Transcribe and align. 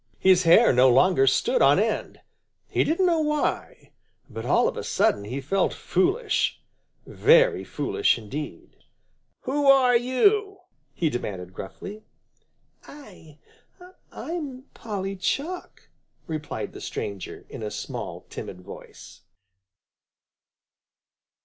His 0.17 0.45
hair 0.45 0.73
no 0.73 0.89
longer 0.89 1.27
stood 1.27 1.61
on 1.61 1.77
end. 1.77 2.21
He 2.67 2.83
didn't 2.83 3.05
know 3.05 3.19
why, 3.19 3.91
but 4.31 4.47
all 4.47 4.67
of 4.67 4.75
a 4.75 4.83
sudden 4.83 5.25
he 5.25 5.39
felt 5.39 5.75
foolish, 5.75 6.59
very 7.05 7.63
foolish 7.63 8.17
indeed. 8.17 8.77
"Who 9.41 9.67
are 9.67 9.95
you?" 9.95 10.61
he 10.95 11.11
demanded 11.11 11.53
gruffly. 11.53 12.01
"I 12.87 13.37
I'm 14.11 14.63
Polly 14.73 15.15
Chuck," 15.17 15.89
replied 16.25 16.73
the 16.73 16.81
stranger, 16.81 17.45
in 17.47 17.61
a 17.61 17.69
small, 17.69 18.25
timid 18.31 18.59
voice. 18.61 19.21